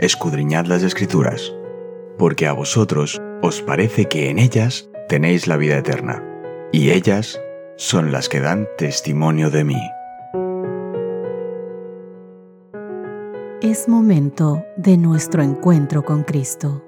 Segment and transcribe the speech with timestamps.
[0.00, 1.52] escudriñad las escrituras,
[2.16, 6.24] porque a vosotros os parece que en ellas tenéis la vida eterna,
[6.72, 7.38] y ellas
[7.76, 9.80] son las que dan testimonio de mí.
[13.60, 16.82] Es momento de nuestro encuentro con Cristo.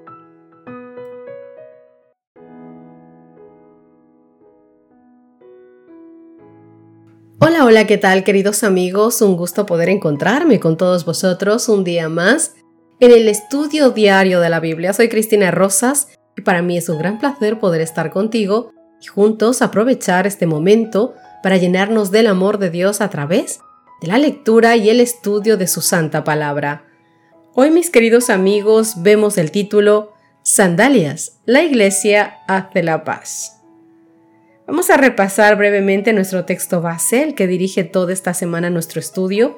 [7.39, 9.21] Hola, hola, ¿qué tal queridos amigos?
[9.21, 12.55] Un gusto poder encontrarme con todos vosotros un día más
[12.99, 14.93] en el estudio diario de la Biblia.
[14.93, 16.07] Soy Cristina Rosas
[16.37, 18.71] y para mí es un gran placer poder estar contigo
[19.01, 23.59] y juntos aprovechar este momento para llenarnos del amor de Dios a través
[24.01, 26.85] de la lectura y el estudio de su santa palabra.
[27.53, 30.13] Hoy, mis queridos amigos, vemos el título
[30.43, 33.61] Sandalias, la Iglesia hace la paz.
[34.65, 39.57] Vamos a repasar brevemente nuestro texto base, el que dirige toda esta semana nuestro estudio,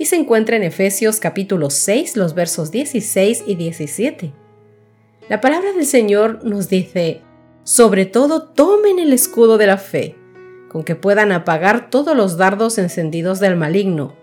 [0.00, 4.32] y se encuentra en Efesios capítulo 6, los versos 16 y 17.
[5.28, 7.20] La palabra del Señor nos dice,
[7.64, 10.16] sobre todo tomen el escudo de la fe,
[10.70, 14.16] con que puedan apagar todos los dardos encendidos del maligno.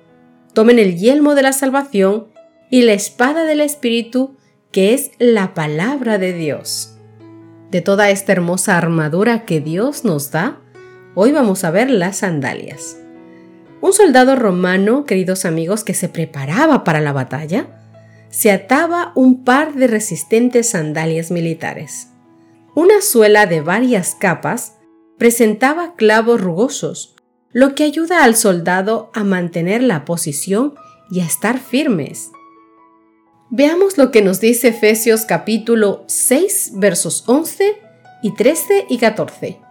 [0.53, 2.29] Tomen el yelmo de la salvación
[2.71, 4.35] y la espada del Espíritu,
[4.71, 6.95] que es la palabra de Dios
[7.69, 10.59] de toda esta hermosa armadura que Dios nos da,
[11.15, 12.97] hoy vamos a ver las sandalias.
[13.79, 17.67] Un soldado romano, queridos amigos, que se preparaba para la batalla,
[18.29, 22.09] se ataba un par de resistentes sandalias militares.
[22.75, 24.73] Una suela de varias capas
[25.17, 27.15] presentaba clavos rugosos,
[27.51, 30.73] lo que ayuda al soldado a mantener la posición
[31.09, 32.31] y a estar firmes.
[33.49, 37.77] Veamos lo que nos dice Efesios capítulo 6 versos 11
[38.21, 39.66] y 13 y 14.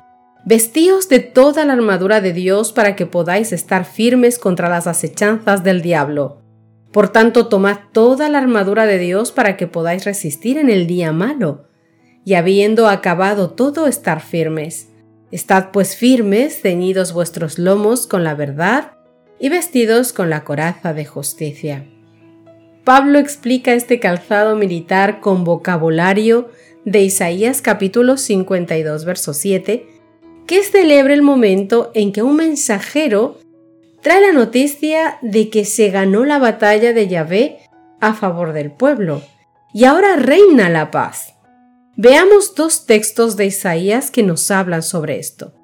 [0.48, 5.64] Vestíos de toda la armadura de Dios para que podáis estar firmes contra las acechanzas
[5.64, 6.40] del diablo.
[6.92, 11.10] Por tanto, tomad toda la armadura de Dios para que podáis resistir en el día
[11.10, 11.66] malo,
[12.24, 14.90] y habiendo acabado todo estar firmes.
[15.32, 18.92] Estad pues firmes, ceñidos vuestros lomos con la verdad,
[19.40, 21.86] y vestidos con la coraza de justicia.
[22.84, 26.50] Pablo explica este calzado militar con vocabulario
[26.84, 29.95] de Isaías capítulo 52 verso 7,
[30.46, 33.38] que celebra el momento en que un mensajero
[34.00, 37.58] trae la noticia de que se ganó la batalla de Yahvé
[38.00, 39.22] a favor del pueblo
[39.74, 41.34] y ahora reina la paz.
[41.96, 45.54] Veamos dos textos de Isaías que nos hablan sobre esto.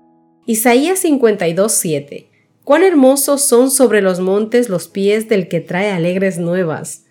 [0.47, 2.31] Isaías 52, 7.
[2.65, 7.05] Cuán hermosos son sobre los montes los pies del que trae alegres nuevas,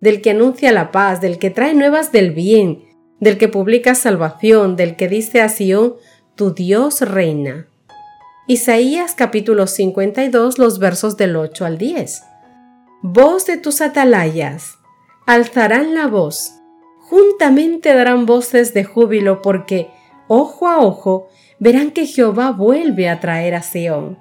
[0.00, 2.84] del que anuncia la paz, del que trae nuevas del bien,
[3.20, 5.96] del que publica salvación, del que dice a Sión,
[6.38, 7.66] tu Dios reina.
[8.46, 12.22] Isaías capítulo 52, los versos del 8 al 10.
[13.02, 14.78] Voz de tus atalayas,
[15.26, 16.52] alzarán la voz,
[17.00, 19.90] juntamente darán voces de júbilo porque,
[20.28, 21.26] ojo a ojo,
[21.58, 24.16] verán que Jehová vuelve a traer a Sión.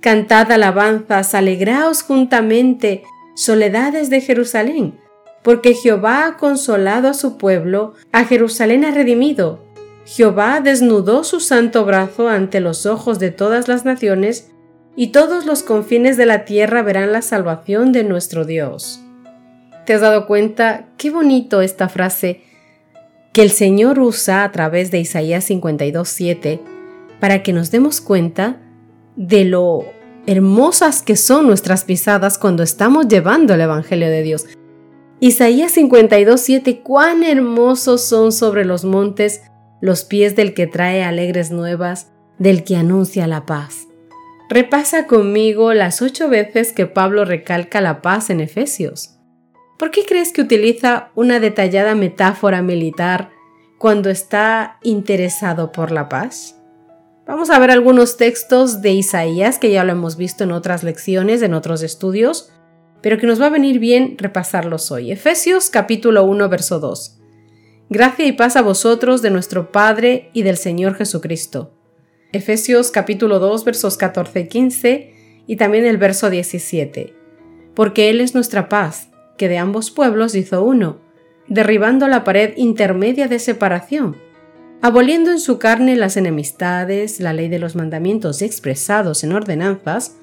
[0.00, 3.04] Cantad alabanzas, alegraos juntamente,
[3.36, 4.98] soledades de Jerusalén,
[5.44, 9.62] porque Jehová ha consolado a su pueblo, a Jerusalén ha redimido.
[10.04, 14.50] Jehová desnudó su santo brazo ante los ojos de todas las naciones,
[14.96, 19.00] y todos los confines de la tierra verán la salvación de nuestro Dios.
[19.86, 22.42] ¿Te has dado cuenta qué bonito esta frase
[23.32, 26.60] que el Señor usa a través de Isaías 52.7
[27.18, 28.60] para que nos demos cuenta
[29.16, 29.84] de lo
[30.26, 34.46] hermosas que son nuestras pisadas cuando estamos llevando el Evangelio de Dios?
[35.20, 39.42] Isaías 52:7 Cuán hermosos son sobre los montes
[39.84, 43.86] los pies del que trae alegres nuevas, del que anuncia la paz.
[44.48, 49.18] Repasa conmigo las ocho veces que Pablo recalca la paz en Efesios.
[49.78, 53.28] ¿Por qué crees que utiliza una detallada metáfora militar
[53.76, 56.58] cuando está interesado por la paz?
[57.26, 61.42] Vamos a ver algunos textos de Isaías que ya lo hemos visto en otras lecciones,
[61.42, 62.50] en otros estudios,
[63.02, 65.12] pero que nos va a venir bien repasarlos hoy.
[65.12, 67.20] Efesios capítulo 1, verso 2.
[67.90, 71.74] Gracia y paz a vosotros de nuestro Padre y del Señor Jesucristo.
[72.32, 75.14] Efesios capítulo 2, versos 14 y 15
[75.46, 77.14] y también el verso 17.
[77.74, 80.98] Porque Él es nuestra paz, que de ambos pueblos hizo uno,
[81.46, 84.16] derribando la pared intermedia de separación,
[84.80, 90.16] aboliendo en su carne las enemistades, la ley de los mandamientos expresados en ordenanzas,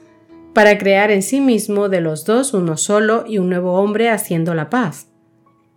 [0.55, 4.55] para crear en sí mismo de los dos uno solo y un nuevo hombre haciendo
[4.55, 5.10] la paz.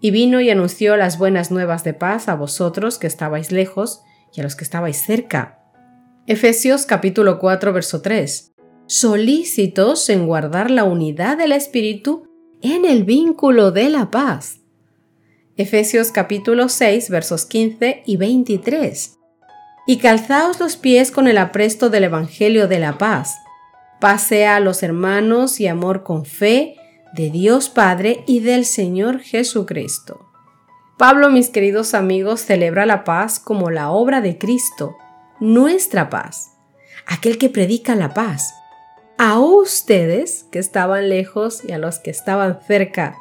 [0.05, 4.03] Y vino y anunció las buenas nuevas de paz a vosotros que estabais lejos
[4.35, 5.61] y a los que estabais cerca.
[6.27, 8.53] Efesios capítulo 4 verso 3.
[8.85, 12.29] Solícitos en guardar la unidad del Espíritu
[12.61, 14.61] en el vínculo de la paz.
[15.57, 19.17] Efesios capítulo 6 versos 15 y 23.
[19.87, 23.37] Y calzaos los pies con el apresto del Evangelio de la paz.
[24.19, 26.77] Sea a los hermanos y amor con fe
[27.15, 30.27] de Dios Padre y del Señor Jesucristo.
[30.99, 34.97] Pablo, mis queridos amigos, celebra la paz como la obra de Cristo,
[35.39, 36.57] nuestra paz,
[37.07, 38.55] aquel que predica la paz.
[39.17, 43.17] A ustedes que estaban lejos y a los que estaban cerca,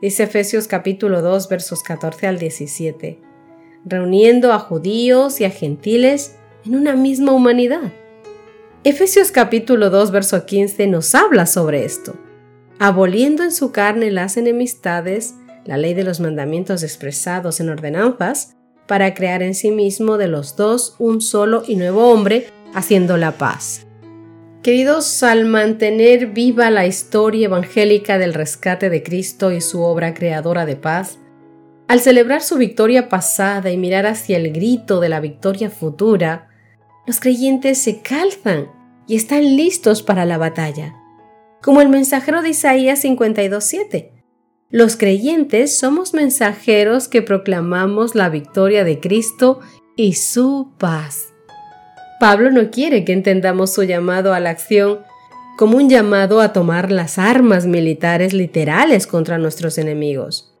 [0.00, 3.20] dice Efesios capítulo 2 versos 14 al 17,
[3.84, 7.92] reuniendo a judíos y a gentiles en una misma humanidad.
[8.84, 12.14] Efesios capítulo 2 verso 15 nos habla sobre esto,
[12.78, 15.34] aboliendo en su carne las enemistades,
[15.64, 20.56] la ley de los mandamientos expresados en ordenanzas, para crear en sí mismo de los
[20.56, 23.88] dos un solo y nuevo hombre, haciendo la paz
[24.62, 30.66] Queridos, al mantener viva la historia evangélica del rescate de Cristo y su obra creadora
[30.66, 31.18] de paz,
[31.86, 36.48] al celebrar su victoria pasada y mirar hacia el grito de la victoria futura,
[37.06, 38.66] los creyentes se calzan
[39.06, 40.96] y están listos para la batalla.
[41.62, 44.10] Como el mensajero de Isaías 52.7.
[44.70, 49.60] Los creyentes somos mensajeros que proclamamos la victoria de Cristo
[49.96, 51.34] y su paz.
[52.20, 55.00] Pablo no quiere que entendamos su llamado a la acción
[55.56, 60.54] como un llamado a tomar las armas militares literales contra nuestros enemigos.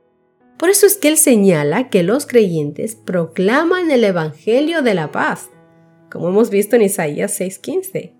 [0.56, 5.50] Por eso es que él señala que los creyentes proclaman el Evangelio de la paz,
[6.10, 8.17] como hemos visto en Isaías 6:15.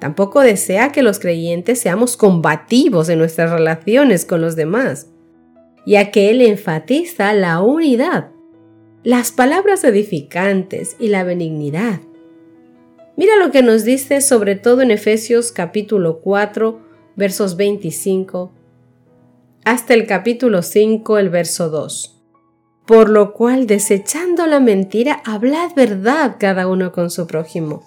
[0.00, 5.08] Tampoco desea que los creyentes seamos combativos en nuestras relaciones con los demás,
[5.86, 8.30] ya que él enfatiza la unidad,
[9.04, 12.00] las palabras edificantes y la benignidad
[13.20, 16.80] Mira lo que nos dice sobre todo en Efesios capítulo 4,
[17.16, 18.50] versos 25
[19.62, 22.22] hasta el capítulo 5, el verso 2.
[22.86, 27.86] Por lo cual, desechando la mentira, hablad verdad cada uno con su prójimo,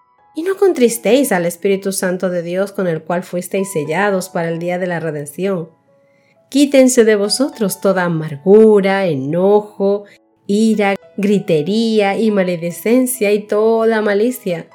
[0.35, 4.59] y no contristéis al Espíritu Santo de Dios con el cual fuisteis sellados para el
[4.59, 5.69] día de la redención.
[6.49, 10.05] Quítense de vosotros toda amargura, enojo,
[10.47, 14.67] ira, gritería y maledicencia y toda malicia.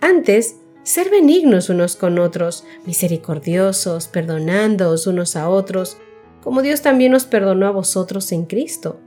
[0.00, 5.98] Antes, ser benignos unos con otros, misericordiosos, perdonándoos unos a otros,
[6.42, 9.00] como Dios también os perdonó a vosotros en Cristo.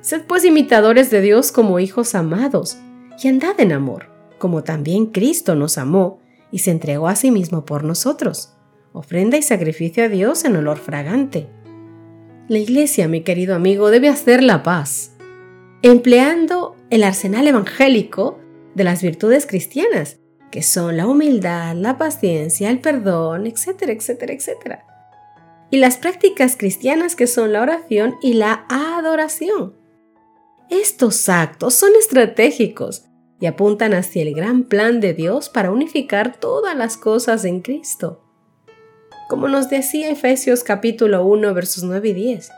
[0.00, 2.76] Sed pues imitadores de Dios como hijos amados,
[3.22, 4.13] y andad en amor,
[4.44, 6.20] como también Cristo nos amó
[6.52, 8.52] y se entregó a sí mismo por nosotros,
[8.92, 11.48] ofrenda y sacrificio a Dios en olor fragante.
[12.48, 15.12] La iglesia, mi querido amigo, debe hacer la paz,
[15.80, 18.38] empleando el arsenal evangélico
[18.74, 20.18] de las virtudes cristianas,
[20.50, 24.84] que son la humildad, la paciencia, el perdón, etcétera, etcétera, etcétera.
[25.70, 29.74] Y las prácticas cristianas que son la oración y la adoración.
[30.68, 33.06] Estos actos son estratégicos
[33.44, 38.22] y apuntan hacia el gran plan de Dios para unificar todas las cosas en Cristo.
[39.28, 42.50] Como nos decía Efesios capítulo 1 versos 9 y 10.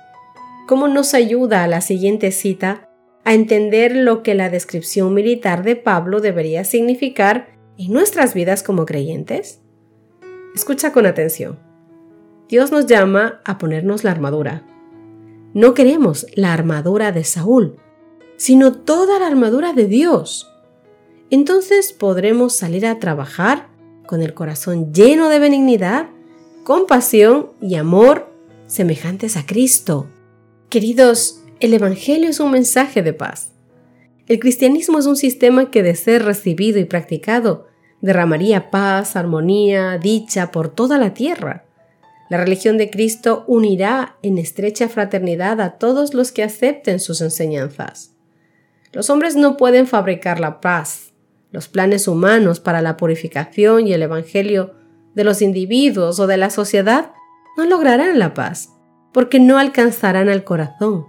[0.69, 2.89] ¿Cómo nos ayuda a la siguiente cita
[3.25, 8.87] a entender lo que la descripción militar de Pablo debería significar en nuestras vidas como
[8.87, 9.63] creyentes?
[10.55, 11.59] Escucha con atención.
[12.49, 14.63] Dios nos llama a ponernos la armadura.
[15.53, 17.77] No queremos la armadura de Saúl,
[18.37, 20.53] sino toda la armadura de Dios.
[21.31, 23.69] Entonces podremos salir a trabajar
[24.07, 26.09] con el corazón lleno de benignidad,
[26.65, 28.33] compasión y amor
[28.67, 30.07] semejantes a Cristo.
[30.69, 33.53] Queridos, el Evangelio es un mensaje de paz.
[34.29, 37.67] El cristianismo es un sistema que de ser recibido y practicado
[38.01, 41.65] derramaría paz, armonía, dicha por toda la tierra.
[42.29, 48.13] La religión de Cristo unirá en estrecha fraternidad a todos los que acepten sus enseñanzas.
[48.93, 51.06] Los hombres no pueden fabricar la paz.
[51.57, 54.75] Los planes humanos para la purificación y el Evangelio
[55.15, 57.13] de los individuos o de la sociedad
[57.57, 58.75] no lograrán la paz,
[59.15, 61.07] porque no alcanzarán al corazón.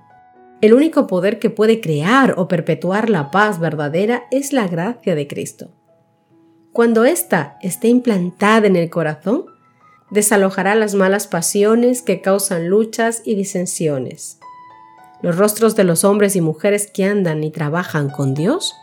[0.61, 5.27] El único poder que puede crear o perpetuar la paz verdadera es la gracia de
[5.27, 5.73] Cristo.
[6.71, 9.47] Cuando ésta esté implantada en el corazón,
[10.11, 14.39] desalojará las malas pasiones que causan luchas y disensiones.
[15.21, 18.73] Los rostros de los hombres y mujeres que andan y trabajan con Dios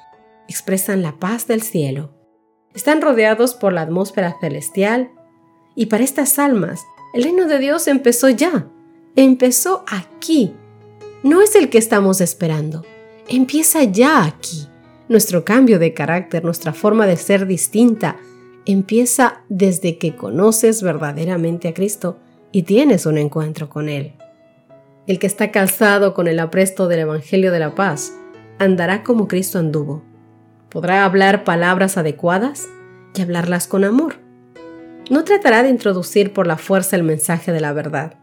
[0.48, 2.14] expresan la paz del cielo.
[2.74, 5.10] Están rodeados por la atmósfera celestial
[5.74, 6.84] y para estas almas
[7.14, 8.68] el reino de Dios empezó ya,
[9.16, 10.52] empezó aquí.
[11.22, 12.84] No es el que estamos esperando,
[13.28, 14.68] empieza ya aquí.
[15.08, 18.16] Nuestro cambio de carácter, nuestra forma de ser distinta,
[18.66, 22.18] empieza desde que conoces verdaderamente a Cristo
[22.50, 24.14] y tienes un encuentro con Él.
[25.06, 28.12] El que está calzado con el apresto del Evangelio de la paz
[28.58, 30.02] andará como Cristo anduvo.
[30.74, 32.68] Podrá hablar palabras adecuadas
[33.14, 34.16] y hablarlas con amor.
[35.08, 38.14] No tratará de introducir por la fuerza el mensaje de la verdad.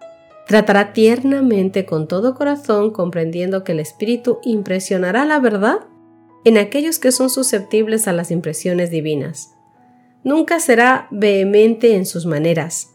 [0.47, 5.79] Tratará tiernamente con todo corazón comprendiendo que el Espíritu impresionará la verdad
[6.43, 9.55] en aquellos que son susceptibles a las impresiones divinas.
[10.25, 12.89] Nunca será vehemente en sus maneras.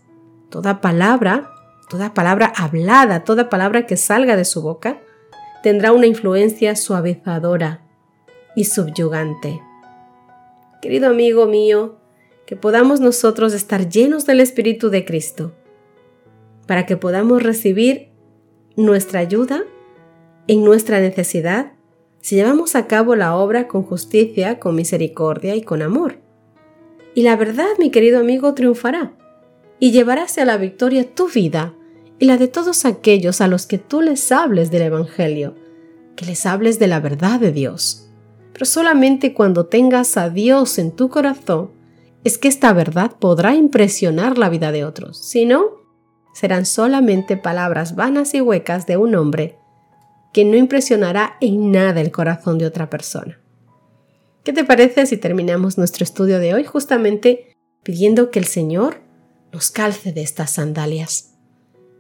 [0.50, 1.50] Toda palabra
[1.88, 4.98] toda palabra hablada, toda palabra que salga de su boca,
[5.62, 7.85] tendrá una influencia suavizadora
[8.56, 9.62] y subyugante.
[10.82, 11.98] Querido amigo mío,
[12.46, 15.52] que podamos nosotros estar llenos del Espíritu de Cristo,
[16.66, 18.08] para que podamos recibir
[18.76, 19.64] nuestra ayuda
[20.48, 21.72] en nuestra necesidad
[22.20, 26.18] si llevamos a cabo la obra con justicia, con misericordia y con amor.
[27.14, 29.12] Y la verdad, mi querido amigo, triunfará
[29.78, 31.74] y llevarás a la victoria tu vida
[32.18, 35.54] y la de todos aquellos a los que tú les hables del Evangelio,
[36.16, 38.05] que les hables de la verdad de Dios.
[38.56, 41.72] Pero solamente cuando tengas a Dios en tu corazón
[42.24, 45.18] es que esta verdad podrá impresionar la vida de otros.
[45.18, 45.82] Si no,
[46.32, 49.58] serán solamente palabras vanas y huecas de un hombre
[50.32, 53.38] que no impresionará en nada el corazón de otra persona.
[54.42, 59.02] ¿Qué te parece si terminamos nuestro estudio de hoy justamente pidiendo que el Señor
[59.52, 61.34] nos calce de estas sandalias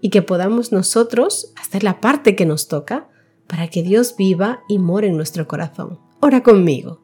[0.00, 3.10] y que podamos nosotros hacer la parte que nos toca
[3.46, 6.05] para que Dios viva y more en nuestro corazón.
[6.20, 7.00] Ora conmigo.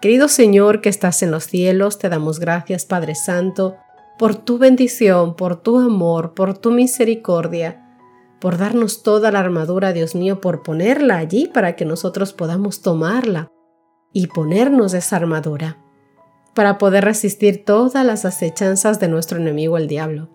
[0.00, 3.76] Querido Señor que estás en los cielos, te damos gracias Padre Santo
[4.18, 7.86] por tu bendición, por tu amor, por tu misericordia,
[8.40, 13.48] por darnos toda la armadura, Dios mío, por ponerla allí para que nosotros podamos tomarla
[14.12, 15.78] y ponernos esa armadura
[16.54, 20.28] para poder resistir todas las acechanzas de nuestro enemigo el diablo.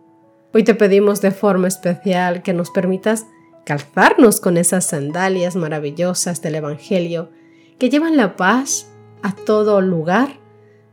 [0.54, 3.26] Hoy te pedimos de forma especial que nos permitas
[3.66, 7.30] calzarnos con esas sandalias maravillosas del Evangelio
[7.78, 8.92] que llevan la paz
[9.22, 10.30] a todo lugar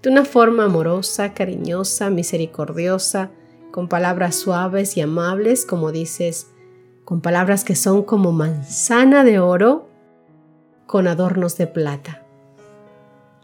[0.03, 3.31] de una forma amorosa, cariñosa, misericordiosa,
[3.71, 6.49] con palabras suaves y amables, como dices,
[7.05, 9.89] con palabras que son como manzana de oro
[10.87, 12.23] con adornos de plata.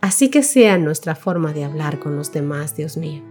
[0.00, 3.22] Así que sea nuestra forma de hablar con los demás, Dios mío,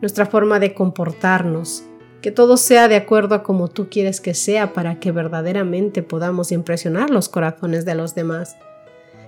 [0.00, 1.84] nuestra forma de comportarnos,
[2.22, 6.52] que todo sea de acuerdo a como tú quieres que sea para que verdaderamente podamos
[6.52, 8.56] impresionar los corazones de los demás.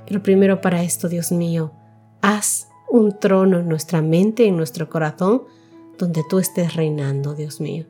[0.07, 1.73] Pero primero para esto, Dios mío,
[2.23, 5.43] haz un trono en nuestra mente, en nuestro corazón,
[5.99, 7.87] donde tú estés reinando, Dios mío.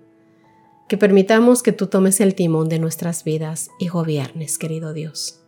[0.88, 5.40] Que permitamos que tú tomes el timón de nuestras vidas y gobiernes, querido Dios.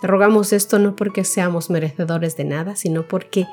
[0.00, 3.46] Te rogamos esto no porque seamos merecedores de nada, sino porque